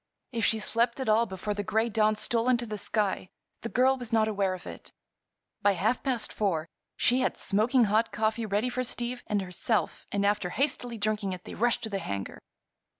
If 0.31 0.43
she 0.45 0.57
slept 0.57 0.99
at 0.99 1.07
all 1.09 1.27
before 1.27 1.53
the 1.53 1.61
gray 1.61 1.87
dawn 1.87 2.15
stole 2.15 2.49
into 2.49 2.65
the 2.65 2.79
sky 2.79 3.29
the 3.61 3.69
girl 3.69 3.97
was 3.99 4.11
not 4.11 4.27
aware 4.27 4.55
of 4.55 4.65
it. 4.65 4.91
By 5.61 5.73
half 5.73 6.01
past 6.01 6.33
four 6.33 6.67
she 6.97 7.19
had 7.19 7.37
smoking 7.37 7.83
hot 7.83 8.11
coffee 8.11 8.47
ready 8.47 8.67
for 8.69 8.81
Steve 8.83 9.23
and 9.27 9.43
herself 9.43 10.07
and 10.11 10.25
after 10.25 10.49
hastily 10.49 10.97
drinking 10.97 11.33
it 11.33 11.43
they 11.45 11.53
rushed 11.53 11.83
to 11.83 11.89
the 11.91 11.99
hangar. 11.99 12.39